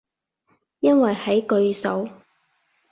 [0.79, 2.09] 因為喺句首